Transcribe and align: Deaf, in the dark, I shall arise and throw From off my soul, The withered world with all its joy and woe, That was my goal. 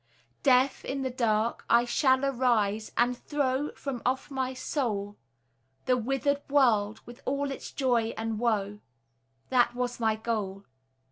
Deaf, 0.41 0.83
in 0.83 1.03
the 1.03 1.11
dark, 1.11 1.63
I 1.69 1.85
shall 1.85 2.25
arise 2.25 2.91
and 2.97 3.15
throw 3.15 3.71
From 3.73 4.01
off 4.03 4.31
my 4.31 4.51
soul, 4.51 5.15
The 5.85 5.95
withered 5.95 6.41
world 6.49 7.01
with 7.05 7.21
all 7.23 7.51
its 7.51 7.71
joy 7.71 8.15
and 8.17 8.39
woe, 8.39 8.79
That 9.49 9.75
was 9.75 9.99
my 9.99 10.15
goal. 10.15 10.65